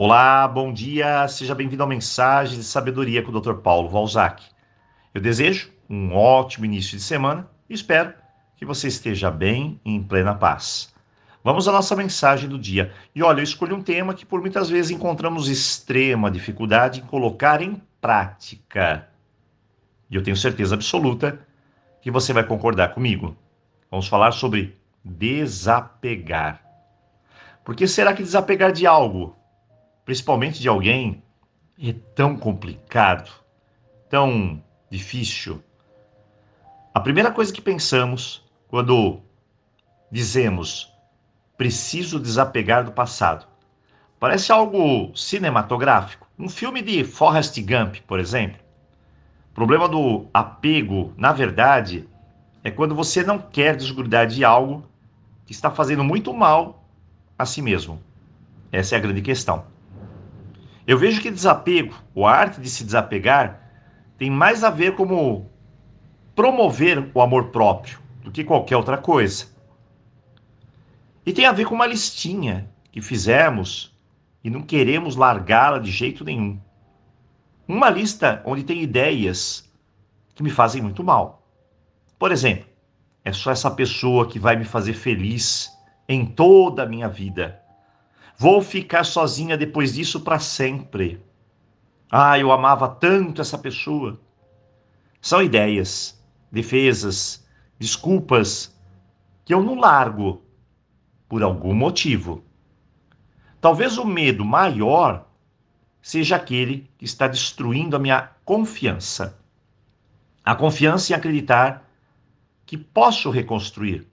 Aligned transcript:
Olá, 0.00 0.46
bom 0.46 0.72
dia, 0.72 1.26
seja 1.26 1.56
bem-vindo 1.56 1.82
ao 1.82 1.88
Mensagem 1.88 2.56
de 2.56 2.62
Sabedoria 2.62 3.20
com 3.20 3.32
o 3.32 3.40
Dr. 3.40 3.54
Paulo 3.54 3.88
Valzac. 3.88 4.44
Eu 5.12 5.20
desejo 5.20 5.72
um 5.90 6.14
ótimo 6.14 6.66
início 6.66 6.96
de 6.96 7.02
semana 7.02 7.50
e 7.68 7.74
espero 7.74 8.14
que 8.56 8.64
você 8.64 8.86
esteja 8.86 9.28
bem 9.28 9.80
e 9.84 9.90
em 9.90 10.00
plena 10.00 10.36
paz. 10.36 10.94
Vamos 11.42 11.66
à 11.66 11.72
nossa 11.72 11.96
mensagem 11.96 12.48
do 12.48 12.56
dia. 12.56 12.92
E 13.12 13.24
olha, 13.24 13.40
eu 13.40 13.42
escolhi 13.42 13.72
um 13.72 13.82
tema 13.82 14.14
que 14.14 14.24
por 14.24 14.40
muitas 14.40 14.70
vezes 14.70 14.92
encontramos 14.92 15.48
extrema 15.48 16.30
dificuldade 16.30 17.00
em 17.00 17.04
colocar 17.04 17.60
em 17.60 17.82
prática. 18.00 19.08
E 20.08 20.14
eu 20.14 20.22
tenho 20.22 20.36
certeza 20.36 20.76
absoluta 20.76 21.44
que 22.00 22.08
você 22.08 22.32
vai 22.32 22.44
concordar 22.44 22.94
comigo. 22.94 23.36
Vamos 23.90 24.06
falar 24.06 24.30
sobre 24.30 24.78
desapegar. 25.04 26.62
Por 27.64 27.74
que 27.74 27.88
será 27.88 28.12
que 28.12 28.22
desapegar 28.22 28.70
de 28.70 28.86
algo 28.86 29.36
principalmente 30.08 30.58
de 30.58 30.66
alguém, 30.66 31.22
é 31.78 31.92
tão 32.14 32.34
complicado, 32.34 33.30
tão 34.08 34.64
difícil. 34.90 35.62
A 36.94 36.98
primeira 36.98 37.30
coisa 37.30 37.52
que 37.52 37.60
pensamos 37.60 38.42
quando 38.68 39.20
dizemos 40.10 40.90
preciso 41.58 42.18
desapegar 42.18 42.86
do 42.86 42.92
passado 42.92 43.46
parece 44.18 44.50
algo 44.50 45.14
cinematográfico. 45.14 46.26
Um 46.38 46.48
filme 46.48 46.80
de 46.80 47.04
Forrest 47.04 47.60
Gump, 47.60 47.96
por 48.06 48.18
exemplo. 48.18 48.62
O 49.50 49.54
problema 49.54 49.86
do 49.86 50.26
apego, 50.32 51.12
na 51.18 51.34
verdade, 51.34 52.08
é 52.64 52.70
quando 52.70 52.94
você 52.94 53.22
não 53.22 53.38
quer 53.38 53.76
desgrudar 53.76 54.26
de 54.26 54.42
algo 54.42 54.88
que 55.44 55.52
está 55.52 55.70
fazendo 55.70 56.02
muito 56.02 56.32
mal 56.32 56.82
a 57.38 57.44
si 57.44 57.60
mesmo. 57.60 58.00
Essa 58.72 58.94
é 58.94 58.98
a 58.98 59.02
grande 59.02 59.20
questão. 59.20 59.76
Eu 60.88 60.96
vejo 60.96 61.20
que 61.20 61.30
desapego, 61.30 61.94
ou 62.14 62.26
a 62.26 62.32
arte 62.32 62.62
de 62.62 62.70
se 62.70 62.82
desapegar, 62.82 63.60
tem 64.16 64.30
mais 64.30 64.64
a 64.64 64.70
ver 64.70 64.96
como 64.96 65.50
promover 66.34 67.10
o 67.12 67.20
amor 67.20 67.48
próprio 67.48 67.98
do 68.22 68.32
que 68.32 68.42
qualquer 68.42 68.78
outra 68.78 68.96
coisa. 68.96 69.48
E 71.26 71.32
tem 71.34 71.44
a 71.44 71.52
ver 71.52 71.66
com 71.66 71.74
uma 71.74 71.86
listinha 71.86 72.70
que 72.90 73.02
fizemos 73.02 73.94
e 74.42 74.48
não 74.48 74.62
queremos 74.62 75.14
largá-la 75.14 75.78
de 75.78 75.90
jeito 75.90 76.24
nenhum. 76.24 76.58
Uma 77.68 77.90
lista 77.90 78.40
onde 78.46 78.64
tem 78.64 78.80
ideias 78.82 79.70
que 80.34 80.42
me 80.42 80.48
fazem 80.48 80.80
muito 80.80 81.04
mal. 81.04 81.46
Por 82.18 82.32
exemplo, 82.32 82.64
é 83.22 83.30
só 83.30 83.50
essa 83.50 83.70
pessoa 83.70 84.26
que 84.26 84.38
vai 84.38 84.56
me 84.56 84.64
fazer 84.64 84.94
feliz 84.94 85.70
em 86.08 86.24
toda 86.24 86.84
a 86.84 86.86
minha 86.86 87.10
vida. 87.10 87.60
Vou 88.40 88.62
ficar 88.62 89.02
sozinha 89.02 89.58
depois 89.58 89.94
disso 89.94 90.20
para 90.20 90.38
sempre. 90.38 91.20
Ah, 92.08 92.38
eu 92.38 92.52
amava 92.52 92.88
tanto 92.88 93.42
essa 93.42 93.58
pessoa. 93.58 94.20
São 95.20 95.42
ideias, 95.42 96.22
defesas, 96.48 97.44
desculpas 97.80 98.72
que 99.44 99.52
eu 99.52 99.60
não 99.60 99.74
largo 99.74 100.40
por 101.28 101.42
algum 101.42 101.74
motivo. 101.74 102.44
Talvez 103.60 103.98
o 103.98 104.04
medo 104.04 104.44
maior 104.44 105.26
seja 106.00 106.36
aquele 106.36 106.88
que 106.96 107.04
está 107.04 107.26
destruindo 107.26 107.96
a 107.96 107.98
minha 107.98 108.30
confiança. 108.44 109.36
A 110.44 110.54
confiança 110.54 111.12
em 111.12 111.16
acreditar 111.16 111.90
que 112.64 112.78
posso 112.78 113.30
reconstruir, 113.30 114.06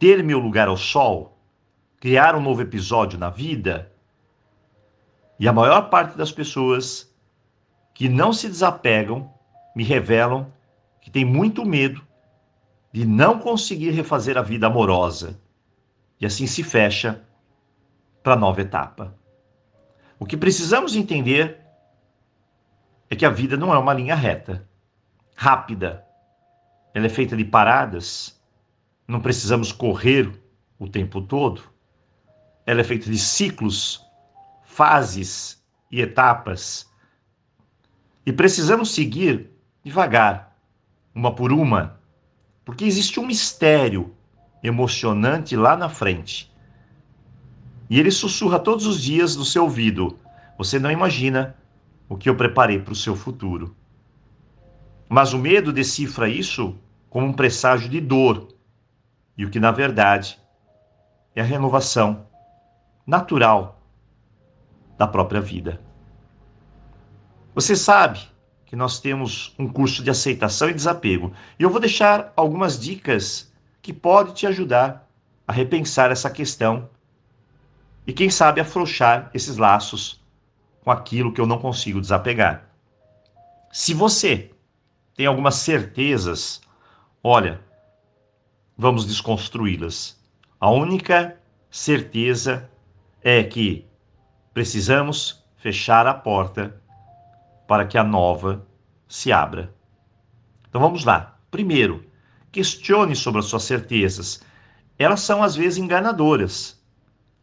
ter 0.00 0.24
meu 0.24 0.40
lugar 0.40 0.66
ao 0.66 0.76
sol 0.76 1.31
criar 2.02 2.34
um 2.34 2.40
novo 2.40 2.60
episódio 2.60 3.16
na 3.16 3.30
vida. 3.30 3.92
E 5.38 5.46
a 5.46 5.52
maior 5.52 5.82
parte 5.82 6.18
das 6.18 6.32
pessoas 6.32 7.14
que 7.94 8.08
não 8.08 8.32
se 8.32 8.48
desapegam 8.48 9.32
me 9.72 9.84
revelam 9.84 10.52
que 11.00 11.12
tem 11.12 11.24
muito 11.24 11.64
medo 11.64 12.04
de 12.92 13.06
não 13.06 13.38
conseguir 13.38 13.90
refazer 13.90 14.36
a 14.36 14.42
vida 14.42 14.66
amorosa. 14.66 15.40
E 16.20 16.26
assim 16.26 16.44
se 16.44 16.64
fecha 16.64 17.22
para 18.20 18.32
a 18.32 18.36
nova 18.36 18.60
etapa. 18.60 19.16
O 20.18 20.26
que 20.26 20.36
precisamos 20.36 20.96
entender 20.96 21.60
é 23.08 23.14
que 23.14 23.24
a 23.24 23.30
vida 23.30 23.56
não 23.56 23.72
é 23.72 23.78
uma 23.78 23.94
linha 23.94 24.16
reta, 24.16 24.68
rápida. 25.36 26.04
Ela 26.92 27.06
é 27.06 27.08
feita 27.08 27.36
de 27.36 27.44
paradas. 27.44 28.42
Não 29.06 29.20
precisamos 29.20 29.70
correr 29.70 30.42
o 30.80 30.88
tempo 30.88 31.22
todo 31.22 31.70
ela 32.66 32.80
é 32.80 32.84
feita 32.84 33.10
de 33.10 33.18
ciclos, 33.18 34.04
fases 34.62 35.62
e 35.90 36.00
etapas. 36.00 36.90
E 38.24 38.32
precisamos 38.32 38.94
seguir 38.94 39.50
devagar, 39.84 40.56
uma 41.14 41.34
por 41.34 41.52
uma, 41.52 42.00
porque 42.64 42.84
existe 42.84 43.18
um 43.18 43.26
mistério 43.26 44.14
emocionante 44.62 45.56
lá 45.56 45.76
na 45.76 45.88
frente. 45.88 46.50
E 47.90 47.98
ele 47.98 48.10
sussurra 48.10 48.58
todos 48.58 48.86
os 48.86 49.02
dias 49.02 49.36
no 49.36 49.44
seu 49.44 49.64
ouvido: 49.64 50.16
Você 50.56 50.78
não 50.78 50.90
imagina 50.90 51.56
o 52.08 52.16
que 52.16 52.28
eu 52.28 52.36
preparei 52.36 52.78
para 52.78 52.92
o 52.92 52.96
seu 52.96 53.16
futuro. 53.16 53.76
Mas 55.08 55.32
o 55.32 55.38
medo 55.38 55.72
decifra 55.72 56.28
isso 56.28 56.78
como 57.10 57.26
um 57.26 57.32
presságio 57.32 57.90
de 57.90 58.00
dor, 58.00 58.48
e 59.36 59.44
o 59.44 59.50
que 59.50 59.60
na 59.60 59.70
verdade 59.70 60.40
é 61.34 61.42
a 61.42 61.44
renovação 61.44 62.26
natural 63.06 63.80
da 64.96 65.06
própria 65.06 65.40
vida. 65.40 65.80
Você 67.54 67.76
sabe 67.76 68.20
que 68.64 68.76
nós 68.76 69.00
temos 69.00 69.54
um 69.58 69.68
curso 69.68 70.02
de 70.02 70.10
aceitação 70.10 70.70
e 70.70 70.74
desapego, 70.74 71.32
e 71.58 71.62
eu 71.62 71.70
vou 71.70 71.80
deixar 71.80 72.32
algumas 72.34 72.78
dicas 72.78 73.52
que 73.82 73.92
podem 73.92 74.32
te 74.32 74.46
ajudar 74.46 75.08
a 75.46 75.52
repensar 75.52 76.10
essa 76.10 76.30
questão 76.30 76.88
e 78.06 78.12
quem 78.12 78.30
sabe 78.30 78.60
afrouxar 78.60 79.30
esses 79.34 79.56
laços 79.56 80.20
com 80.82 80.90
aquilo 80.90 81.32
que 81.32 81.40
eu 81.40 81.46
não 81.46 81.58
consigo 81.58 82.00
desapegar. 82.00 82.68
Se 83.70 83.92
você 83.92 84.50
tem 85.14 85.26
algumas 85.26 85.56
certezas, 85.56 86.60
olha, 87.22 87.60
vamos 88.76 89.04
desconstruí-las. 89.04 90.18
A 90.58 90.70
única 90.70 91.38
certeza 91.70 92.70
é 93.22 93.42
que 93.42 93.86
precisamos 94.52 95.44
fechar 95.56 96.06
a 96.06 96.14
porta 96.14 96.80
para 97.66 97.86
que 97.86 97.96
a 97.96 98.04
nova 98.04 98.66
se 99.08 99.32
abra. 99.32 99.72
Então 100.68 100.80
vamos 100.80 101.04
lá. 101.04 101.38
Primeiro, 101.50 102.04
questione 102.50 103.14
sobre 103.14 103.40
as 103.40 103.46
suas 103.46 103.62
certezas. 103.64 104.42
Elas 104.98 105.20
são 105.20 105.42
às 105.42 105.54
vezes 105.54 105.78
enganadoras. 105.78 106.80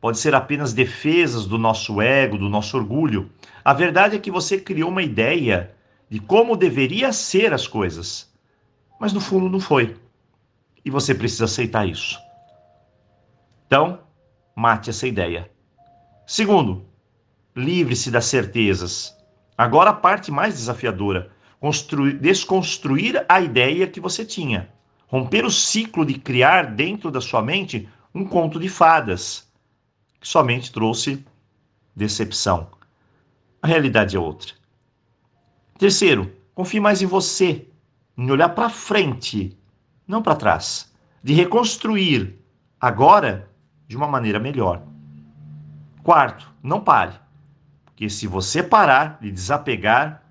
Pode 0.00 0.18
ser 0.18 0.34
apenas 0.34 0.72
defesas 0.72 1.46
do 1.46 1.58
nosso 1.58 2.00
ego, 2.00 2.38
do 2.38 2.48
nosso 2.48 2.76
orgulho. 2.76 3.30
A 3.64 3.72
verdade 3.72 4.16
é 4.16 4.18
que 4.18 4.30
você 4.30 4.58
criou 4.58 4.90
uma 4.90 5.02
ideia 5.02 5.74
de 6.08 6.20
como 6.20 6.56
deveria 6.56 7.12
ser 7.12 7.52
as 7.52 7.66
coisas, 7.66 8.32
mas 9.00 9.12
no 9.12 9.20
fundo 9.20 9.48
não 9.48 9.58
foi. 9.58 9.96
E 10.84 10.90
você 10.90 11.14
precisa 11.14 11.46
aceitar 11.46 11.88
isso. 11.88 12.18
Então, 13.66 14.00
mate 14.54 14.90
essa 14.90 15.06
ideia. 15.06 15.50
Segundo, 16.26 16.86
livre-se 17.54 18.10
das 18.10 18.24
certezas. 18.24 19.14
Agora 19.56 19.90
a 19.90 19.94
parte 19.94 20.30
mais 20.30 20.54
desafiadora, 20.54 21.30
construir, 21.60 22.18
desconstruir 22.18 23.24
a 23.28 23.40
ideia 23.40 23.86
que 23.86 24.00
você 24.00 24.24
tinha. 24.24 24.70
Romper 25.06 25.44
o 25.44 25.50
ciclo 25.50 26.04
de 26.04 26.14
criar 26.14 26.74
dentro 26.74 27.10
da 27.10 27.20
sua 27.20 27.42
mente 27.42 27.88
um 28.14 28.24
conto 28.24 28.58
de 28.58 28.68
fadas, 28.68 29.46
que 30.18 30.26
somente 30.26 30.72
trouxe 30.72 31.24
decepção. 31.94 32.68
A 33.60 33.66
realidade 33.66 34.16
é 34.16 34.18
outra. 34.18 34.54
Terceiro, 35.78 36.32
confie 36.54 36.80
mais 36.80 37.02
em 37.02 37.06
você, 37.06 37.68
em 38.16 38.30
olhar 38.30 38.48
para 38.50 38.70
frente, 38.70 39.56
não 40.06 40.22
para 40.22 40.36
trás, 40.36 40.92
de 41.22 41.34
reconstruir 41.34 42.38
agora 42.80 43.50
de 43.86 43.96
uma 43.96 44.08
maneira 44.08 44.38
melhor. 44.38 44.82
Quarto, 46.04 46.52
não 46.62 46.82
pare. 46.82 47.18
Porque 47.86 48.10
se 48.10 48.26
você 48.26 48.62
parar 48.62 49.18
de 49.22 49.32
desapegar, 49.32 50.22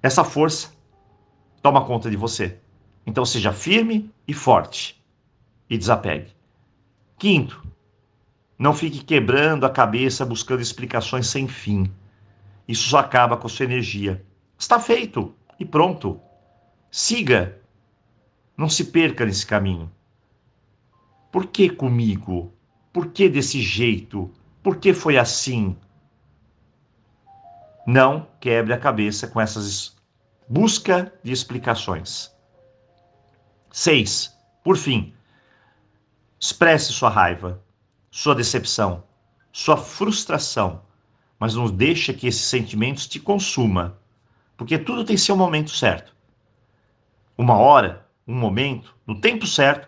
essa 0.00 0.22
força 0.22 0.70
toma 1.60 1.84
conta 1.84 2.08
de 2.08 2.16
você. 2.16 2.60
Então 3.04 3.26
seja 3.26 3.52
firme 3.52 4.08
e 4.26 4.32
forte 4.32 5.04
e 5.68 5.76
desapegue. 5.76 6.32
Quinto, 7.18 7.60
não 8.56 8.72
fique 8.72 9.02
quebrando 9.04 9.66
a 9.66 9.70
cabeça 9.70 10.24
buscando 10.24 10.62
explicações 10.62 11.26
sem 11.26 11.48
fim. 11.48 11.92
Isso 12.68 12.88
só 12.88 12.98
acaba 12.98 13.36
com 13.36 13.48
a 13.48 13.50
sua 13.50 13.64
energia. 13.64 14.24
Está 14.56 14.78
feito 14.78 15.34
e 15.58 15.64
pronto. 15.64 16.20
Siga. 16.88 17.60
Não 18.56 18.68
se 18.68 18.84
perca 18.84 19.26
nesse 19.26 19.44
caminho. 19.44 19.90
Por 21.32 21.46
que 21.46 21.68
comigo? 21.68 22.52
Por 22.98 23.12
que 23.12 23.28
desse 23.28 23.62
jeito? 23.62 24.28
Por 24.60 24.78
que 24.78 24.92
foi 24.92 25.16
assim? 25.16 25.76
Não 27.86 28.26
quebre 28.40 28.72
a 28.72 28.76
cabeça 28.76 29.28
com 29.28 29.40
essas 29.40 29.96
busca 30.48 31.12
de 31.22 31.30
explicações. 31.30 32.34
6. 33.70 34.36
Por 34.64 34.76
fim, 34.76 35.14
expresse 36.40 36.92
sua 36.92 37.08
raiva, 37.08 37.62
sua 38.10 38.34
decepção, 38.34 39.04
sua 39.52 39.76
frustração, 39.76 40.82
mas 41.38 41.54
não 41.54 41.70
deixe 41.70 42.12
que 42.12 42.26
esses 42.26 42.46
sentimentos 42.46 43.06
te 43.06 43.20
consuma, 43.20 43.96
porque 44.56 44.76
tudo 44.76 45.04
tem 45.04 45.16
seu 45.16 45.36
momento 45.36 45.70
certo. 45.70 46.16
Uma 47.38 47.58
hora, 47.58 48.08
um 48.26 48.34
momento, 48.34 48.92
no 49.06 49.20
tempo 49.20 49.46
certo, 49.46 49.86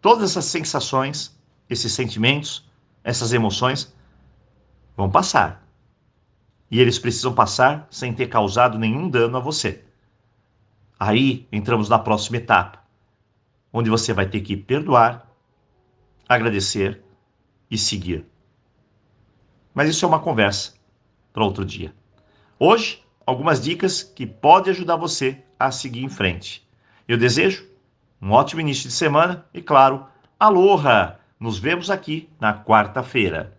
todas 0.00 0.30
essas 0.30 0.44
sensações, 0.44 1.36
esses 1.68 1.92
sentimentos, 1.92 2.68
essas 3.04 3.32
emoções 3.32 3.94
vão 4.96 5.10
passar. 5.10 5.66
E 6.70 6.80
eles 6.80 6.98
precisam 6.98 7.34
passar 7.34 7.86
sem 7.90 8.12
ter 8.12 8.28
causado 8.28 8.78
nenhum 8.78 9.08
dano 9.08 9.36
a 9.36 9.40
você. 9.40 9.84
Aí 10.98 11.46
entramos 11.52 11.88
na 11.88 11.98
próxima 11.98 12.38
etapa, 12.38 12.82
onde 13.72 13.88
você 13.88 14.12
vai 14.12 14.26
ter 14.26 14.40
que 14.40 14.56
perdoar, 14.56 15.30
agradecer 16.28 17.02
e 17.70 17.78
seguir. 17.78 18.26
Mas 19.72 19.88
isso 19.88 20.04
é 20.04 20.08
uma 20.08 20.18
conversa 20.18 20.74
para 21.32 21.44
outro 21.44 21.64
dia. 21.64 21.94
Hoje, 22.58 23.02
algumas 23.24 23.60
dicas 23.60 24.02
que 24.02 24.26
podem 24.26 24.72
ajudar 24.72 24.96
você 24.96 25.40
a 25.58 25.70
seguir 25.70 26.02
em 26.02 26.08
frente. 26.08 26.66
Eu 27.06 27.16
desejo 27.16 27.64
um 28.20 28.32
ótimo 28.32 28.60
início 28.60 28.88
de 28.88 28.94
semana 28.94 29.46
e, 29.54 29.62
claro, 29.62 30.04
aloha! 30.38 31.18
Nos 31.40 31.58
vemos 31.58 31.88
aqui 31.88 32.28
na 32.40 32.52
quarta-feira. 32.52 33.57